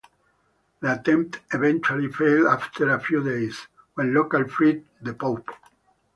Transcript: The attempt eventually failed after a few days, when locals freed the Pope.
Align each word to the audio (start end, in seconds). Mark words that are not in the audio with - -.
The 0.79 0.93
attempt 0.99 1.41
eventually 1.53 2.11
failed 2.11 2.47
after 2.47 2.89
a 2.89 2.99
few 2.99 3.23
days, 3.23 3.67
when 3.93 4.15
locals 4.15 4.51
freed 4.51 4.83
the 4.99 5.13
Pope. 5.13 5.47